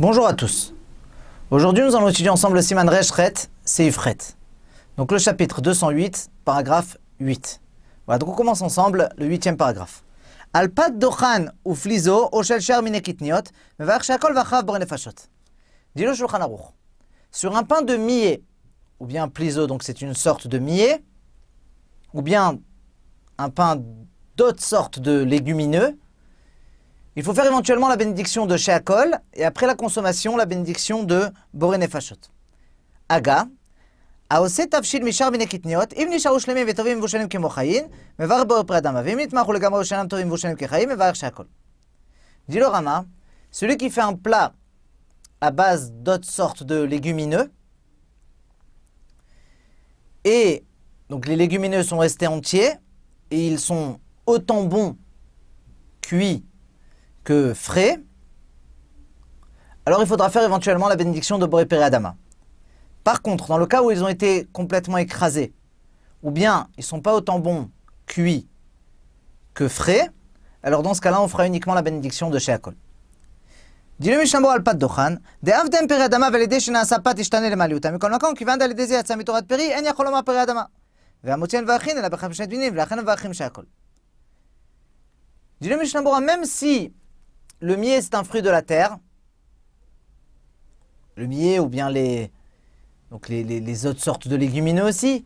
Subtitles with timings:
[0.00, 0.74] Bonjour à tous.
[1.50, 4.16] Aujourd'hui, nous allons étudier ensemble le Siman Reshret, Seifret.
[4.96, 7.60] Donc le chapitre 208, paragraphe 8.
[8.06, 10.04] Voilà, donc on commence ensemble le huitième paragraphe.
[10.52, 13.50] Alpat dochan ou flizo oshel sher minekitniot,
[14.02, 15.26] shakol vachav borenefashot.
[15.96, 16.60] Dit le Shulchan Aruch.
[17.32, 18.44] Sur un pain de millet,
[19.00, 21.02] ou bien pliso, donc c'est une sorte de millet,
[22.14, 22.60] ou bien
[23.36, 23.82] un pain
[24.36, 25.98] d'autres sortes de légumineux,
[27.17, 31.29] il faut faire éventuellement la bénédiction de Sheakol et après la consommation, la bénédiction de
[31.53, 32.29] Borenefashot.
[33.09, 33.47] Aga,
[34.29, 37.85] העושה תבשיל משאר מיני קטניות, אם נשארו שלמים וטובים ומבושלים כמו חיים,
[38.19, 41.43] מברך בורא פרי אדמה, ואם נתמכו לגמרי ושאינם טובים ומבושלים כחיים, מברך שהכל.
[42.49, 43.05] Dit le Rama,
[43.51, 44.53] celui qui fait un plat
[45.39, 47.51] à base d'autres sortes de légumineux,
[50.25, 50.63] et
[51.09, 52.73] donc les légumineux sont restés entiers,
[53.31, 54.97] et ils sont autant bons
[56.01, 56.43] cuits
[57.27, 58.01] que frais,
[59.85, 62.15] alors il faudra faire éventuellement la bénédiction de Boré Péré Adama.
[63.03, 65.53] Par contre, dans le cas où ils ont été complètement écrasés,
[66.21, 67.69] ou bien ils ne sont pas autant bons
[68.05, 68.47] cuits
[69.53, 70.09] que frais,
[70.63, 72.75] alors dans ce cas-là, on fera uniquement la bénédiction de Sheakol.
[73.99, 77.91] dit le Mishnabo al pat dochan, de avdem peri adama velede שנעשה פת ישתנה למעליותה,
[77.91, 80.63] מכל מקום, כיוון דל ידי זה יצא מתורת פרי, אין יכול לומר פרי אדמה.
[81.23, 83.63] והמוציא אין מברכין, אלא בחמשת דינים, ולכן מברכים שהכל.
[85.61, 86.91] dit le Mishnabo, même si
[87.60, 88.98] le millet c'est un fruit de la terre,
[91.16, 92.30] le millet ou bien les,
[93.10, 95.24] donc les, autres sortes de légumineux aussi,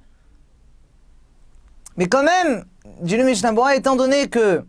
[1.96, 2.64] mais quand même,
[3.00, 4.64] dit le étant donné que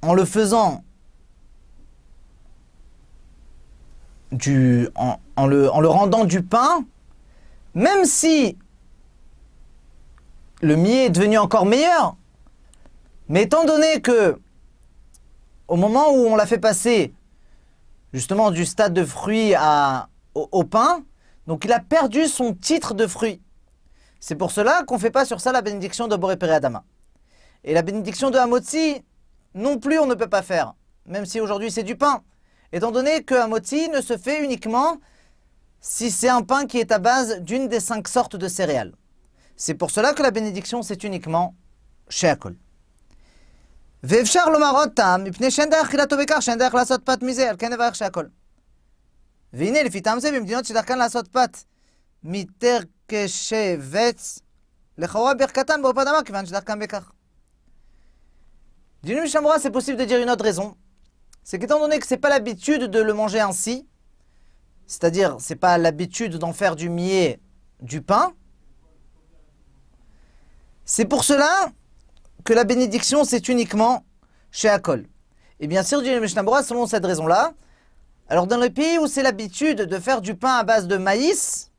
[0.00, 0.84] en le faisant
[4.32, 6.84] du, en, en le, en le rendant du pain,
[7.74, 8.56] même si
[10.62, 12.16] le millet est devenu encore meilleur,
[13.28, 14.38] mais étant donné que
[15.68, 17.12] au moment où on l'a fait passer
[18.12, 19.54] justement du stade de fruit
[20.34, 21.04] au, pain,
[21.46, 23.42] donc il a perdu son titre de fruit.
[24.18, 26.84] C'est pour cela qu'on ne fait pas sur ça la bénédiction de Boré Péré Adama.
[27.64, 29.04] Et la bénédiction de Hamotzi,
[29.54, 30.74] non plus on ne peut pas faire,
[31.06, 32.22] même si aujourd'hui c'est du pain.
[32.72, 34.96] Étant donné que Hamotzi ne se fait uniquement
[35.80, 38.94] si c'est un pain qui est à base d'une des cinq sortes de céréales.
[39.56, 41.54] C'est pour cela que la bénédiction c'est uniquement
[42.08, 42.56] chez Akol.
[44.07, 47.55] ואפשר לומר עוד טעם, מפני שאין דרך אכילתו בכך שאין דרך לעשות פת מזה, על
[47.59, 48.25] כן נברך שהכל.
[49.53, 51.57] והנה, לפי טעם זה, במדינות שדרכן לעשות פת
[52.23, 54.39] מתרקשי וצ,
[54.97, 57.11] לכאורה ברכתן באופן אדמה, כיוון שדרכן בכך.
[59.03, 60.77] D'une Mishamora, c'est possible de dire une autre raison.
[61.43, 63.85] C'est qu'étant donné que c'est pas l'habitude de le manger ainsi,
[64.87, 67.41] c'est-à-dire c'est pas l'habitude d'en faire du millet
[67.81, 68.33] du pain,
[70.85, 71.71] c'est pour cela
[72.44, 74.04] que la bénédiction, c'est uniquement
[74.50, 75.06] chez Akol.
[75.60, 77.52] Et bien sûr, dit le Mishnah selon cette raison-là,
[78.28, 81.70] alors dans le pays où c'est l'habitude de faire du pain à base de maïs,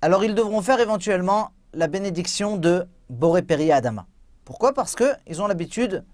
[0.00, 4.06] alors ils devront faire éventuellement la bénédiction de Boré Adama.
[4.44, 4.72] Pourquoi?
[4.72, 6.04] Parce qu'ils ont l'habitude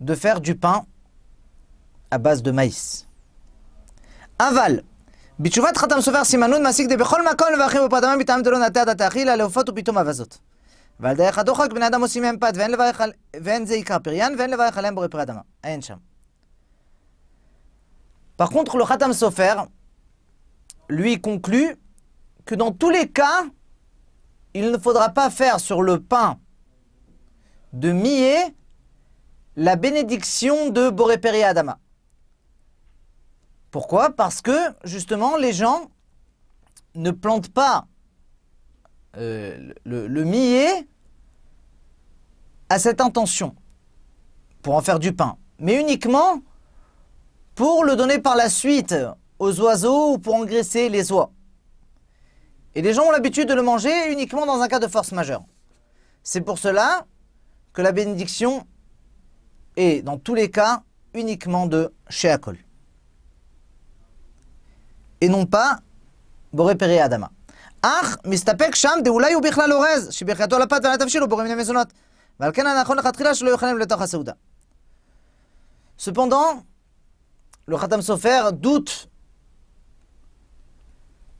[0.00, 0.84] de faire du pain
[2.10, 3.06] à base de maïs.
[4.38, 4.82] Aval.
[10.99, 13.11] ועל דרך הדוחק בני אדם עושים מהם פת ואין, לברך, על...
[13.43, 15.41] ואין זה עיקר פריין ואין לברך עליהם בורא פרי אדמה.
[15.63, 15.97] אין שם.
[18.37, 19.55] Par contre, le Khatam Sofer,
[20.89, 21.77] lui, conclut
[22.43, 23.45] que dans tous les cas,
[24.53, 26.37] il ne faudra pas faire sur le pain
[27.71, 28.53] de millet
[29.55, 31.79] la bénédiction de Boré Peri Adama.
[33.71, 35.91] Pourquoi Parce que, justement, les gens
[36.95, 37.87] ne plantent pas
[39.16, 40.86] euh, le, le millet
[42.68, 43.54] à cette intention,
[44.62, 46.40] pour en faire du pain, mais uniquement
[47.54, 48.94] pour le donner par la suite
[49.38, 51.32] aux oiseaux ou pour engraisser les oies.
[52.74, 55.42] Et les gens ont l'habitude de le manger uniquement dans un cas de force majeure.
[56.22, 57.06] C'est pour cela
[57.72, 58.66] que la bénédiction
[59.76, 60.82] est, dans tous les cas,
[61.14, 62.58] uniquement de Sheakol.
[65.20, 65.80] Et non pas
[66.52, 67.30] Boré Péré Adama.
[67.81, 71.55] אך מסתפק שם דאולי הוא בכלל אורז, שברכתו על הפת ועל התבשיל הוא בורא מיני
[71.55, 71.87] מזונות.
[72.39, 74.33] ועל כן הנכון לכתחילה שלא יאכלם לתוך הסעודה.
[75.97, 76.63] Cependant,
[77.67, 79.09] le Khatam Sofer doute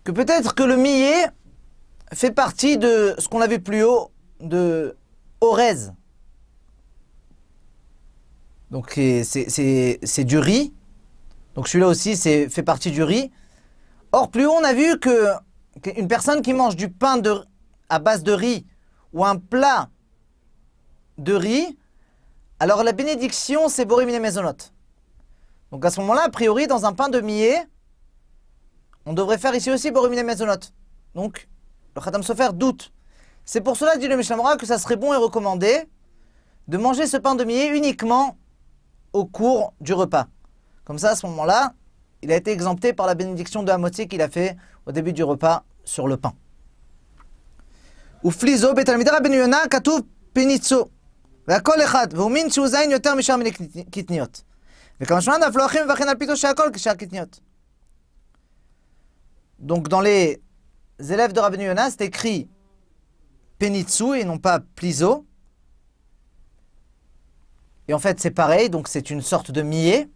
[0.06, 1.28] que peut-être que le millet
[2.14, 4.96] fait partie de ce qu'on a vu plus haut, de
[5.42, 5.92] Orez.
[8.72, 8.94] Donc
[9.24, 10.74] c'est du riz.
[11.56, 13.32] Donc celui-là aussi fait partie du riz.
[14.12, 15.34] Or, plus haut, on a vu que
[15.87, 17.21] une personne qui mange du pain
[17.89, 18.67] à base de riz
[19.13, 19.89] ou un plat
[21.19, 21.79] de riz,
[22.59, 24.57] alors la bénédiction, c'est Borimine Mezonot.
[25.73, 27.67] Donc à ce moment-là, a priori, dans un pain de millet,
[29.07, 30.61] on devrait faire ici aussi Borimine Mezonot.
[31.15, 31.49] Donc,
[31.97, 32.93] le Khatam Sofer doute.
[33.45, 35.89] C'est pour cela, dit le Mishnah que ça serait bon et recommandé
[36.69, 38.37] de manger ce pain de millet uniquement
[39.13, 40.27] au cours du repas.
[40.85, 41.75] Comme ça, à ce moment-là,
[42.23, 44.57] il a été exempté par la bénédiction de Hamotzi qu'il a fait
[44.87, 46.34] au début du repas sur le pain.
[48.26, 50.00] ופליזו בתלמידי רבנו יונה כתוב
[50.34, 50.86] פיניצו
[51.48, 53.52] והכל אחד והוא מין שהוא זין יותר משאר מיני
[53.92, 54.42] קטניות
[55.02, 57.40] וכמה שמונה אף לא אחים וכן על פיתו שהכל כשאר קטניות.
[59.60, 60.42] Donc dans les
[61.00, 62.50] élèves de Rabbeinu Yonah, c'est écrit
[63.58, 65.26] Penitsu et non pas Pliso.
[67.88, 70.10] Et en fait, c'est pareil, donc c'est une sorte de millet.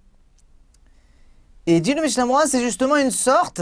[1.65, 3.61] Et dit le Mishnah c'est justement une sorte,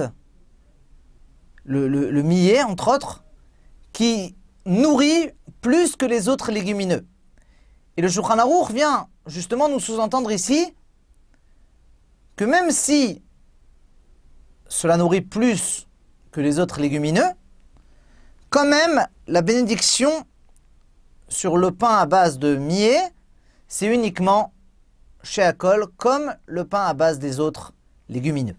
[1.64, 3.24] le, le, le, millet, entre autres,
[3.92, 4.36] qui
[4.66, 5.30] nourrit
[5.60, 7.06] plus que les autres légumineux.
[7.96, 10.74] Et le Shulchan vient justement nous sous-entendre ici
[12.36, 13.22] que même si
[14.68, 15.88] cela nourrit plus
[16.30, 17.30] que les autres légumineux,
[18.48, 20.10] quand même, la bénédiction
[21.28, 23.12] sur le pain à base de millet
[23.72, 24.52] c'est uniquement
[25.22, 27.72] chez Akol, comme le pain à base des autres
[28.10, 28.56] légumineux.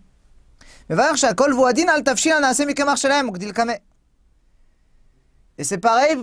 [5.57, 6.17] Et c'est pareil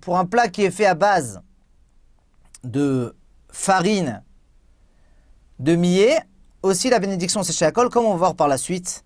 [0.00, 1.40] pour un plat qui est fait à base
[2.64, 3.14] de
[3.50, 4.22] farine
[5.58, 6.18] de millet.
[6.62, 9.04] Aussi, la bénédiction, c'est shakol, comme on va voir par la suite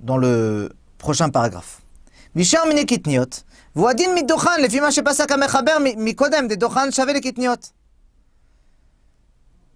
[0.00, 1.82] dans le prochain paragraphe.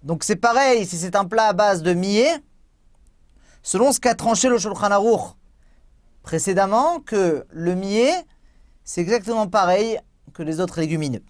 [0.03, 2.41] Donc c'est pareil, si c'est un plat à base de millet,
[3.66, 5.36] selon ce qu'a tranché le Shulchan Aruch
[6.24, 8.14] précédemment, que le millet,
[8.84, 10.00] c'est exactement pareil
[10.34, 11.24] que les autres légumineux.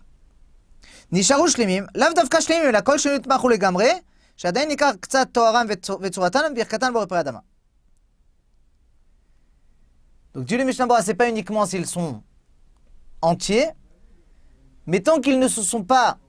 [1.11, 3.89] נשארו שלמים, לאו דווקא שלמים, אלא כל שנתמכו לגמרי,
[4.37, 5.65] שעדיין ניכר קצת תוארם
[6.01, 7.39] וצורתם וברכתם בורא פרי אדמה.
[10.33, 12.23] Donc Dieu le Mishnah c'est pas uniquement s'ils sont
[13.21, 13.67] entiers,
[14.87, 16.19] mais tant qu'ils ne se sont pas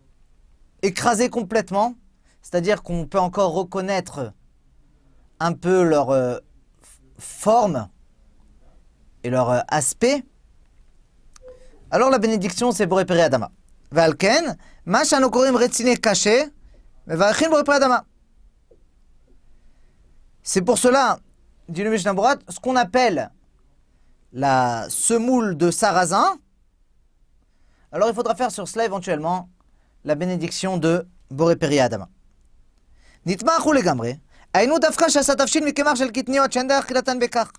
[0.83, 1.94] écrasés complètement,
[2.43, 4.33] c'est-à-dire qu'on peut encore reconnaître
[5.39, 6.38] un peu leur euh,
[7.18, 7.89] forme
[9.24, 10.24] et leur euh, aspect,
[11.92, 13.51] alors la bénédiction c'est pour réparer Adama.
[13.92, 14.95] Valken, pour
[17.57, 18.06] réparer Adama.
[20.44, 21.19] C'est pour cela,
[21.69, 22.13] dit le Mishnah
[22.50, 23.31] ce qu'on appelle
[24.33, 26.38] la semoule de sarrasin,
[27.92, 29.50] alors il faudra faire sur cela éventuellement
[30.04, 32.10] la bénédiction de Boré Peri Adama.
[33.25, 34.18] Nitma gamre.
[34.56, 37.53] היינו דווקא שעשה תבשיל מקמח של קטניות שאין דרך אכילתן בכך.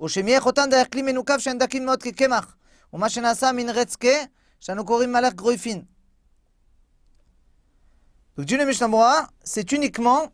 [0.00, 2.56] או שמייך אותן דרך כלי מנוקב שאין דקים מאוד כקמח,
[2.92, 4.16] ומה שנעשה מן רצקה,
[4.60, 5.82] שאנו קוראים מלך גרויפין.
[8.36, 10.32] Donc Dieu le Mishnah c'est uniquement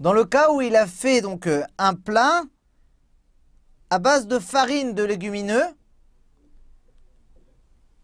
[0.00, 1.48] dans le cas où il a fait donc
[1.78, 2.42] un plat
[3.88, 5.66] à base de farine de légumineux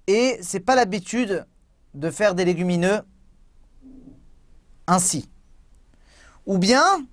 [0.06, 1.44] et c'est pas l'habitude
[1.94, 3.00] de faire des légumineux
[4.86, 5.28] ainsi.
[6.45, 7.05] Ou bien,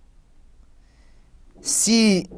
[1.61, 2.29] si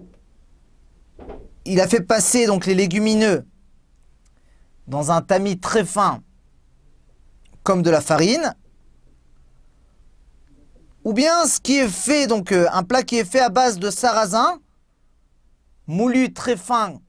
[1.65, 3.47] il a fait passer donc les légumineux
[4.87, 6.23] dans un tamis très fin
[7.63, 8.55] comme de la farine,
[11.05, 13.79] ou bien ce qui est fait, donc euh, un plat qui est fait à base
[13.79, 14.59] de sarrasin,
[15.87, 17.01] moulu très fin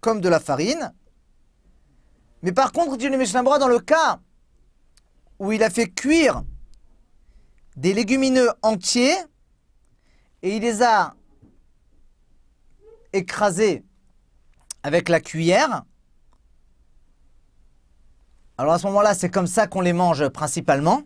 [0.00, 0.92] comme de la farine,
[2.42, 4.20] mais par contre, Dieu le Mishnah dans le cas
[5.38, 6.42] où il a fait cuire
[7.76, 9.16] des légumineux entiers
[10.42, 11.14] et il les a
[13.12, 13.84] écrasés
[14.82, 15.84] avec la cuillère.
[18.58, 21.02] Alors à ce moment-là, c'est comme ça qu'on les mange principalement.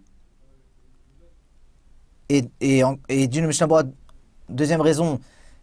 [2.29, 5.21] Et, et, et deuxième raison,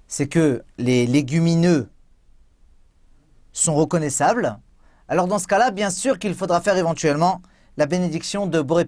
[0.08, 1.90] c'est que les légumineux
[3.52, 4.60] sont reconnaissables.
[5.08, 7.42] Alors dans ce cas-là, bien sûr qu'il faudra faire éventuellement
[7.78, 8.86] la bénédiction de Boré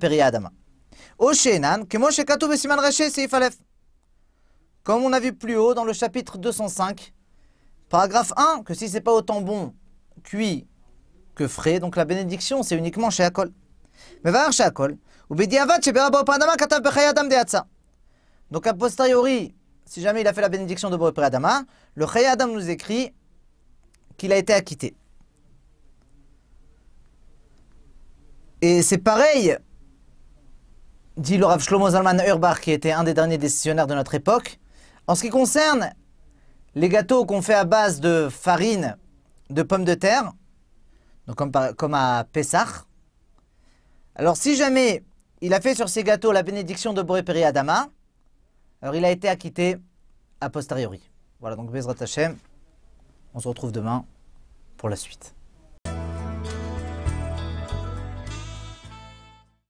[1.18, 3.50] Peri Adama.
[4.84, 7.12] Comme on a vu plus haut dans le chapitre 205,
[7.90, 9.74] paragraphe 1, que si c'est pas autant bon
[10.24, 10.68] cuit
[11.34, 13.52] que frais, donc la bénédiction c'est uniquement chez Akol.
[14.24, 14.98] Mais va chez Akol.
[18.52, 21.64] Donc a posteriori, si jamais il a fait la bénédiction de Boré Adama,
[21.96, 23.12] le Chaya Adam nous écrit
[24.18, 24.96] qu'il a été acquitté.
[28.62, 29.58] Et c'est pareil,
[31.18, 34.60] dit le Rav Shlomo Zalman Urbach, qui était un des derniers décisionnaires de notre époque,
[35.08, 35.92] en ce qui concerne
[36.74, 38.98] les gâteaux qu'on fait à base de farine
[39.50, 40.34] de pommes de terre,
[41.28, 41.38] donc
[41.76, 42.86] comme, à Pessah,
[44.16, 45.04] Alors si jamais
[45.42, 47.88] il a fait sur ses gâteaux la bénédiction de Boré Peri Adama,
[48.82, 49.78] alors il a été acquitté
[50.42, 51.02] a posteriori.
[51.40, 52.38] Voilà, donc Bezrat Hashem,
[53.34, 54.06] on se retrouve demain
[54.78, 55.35] pour la suite.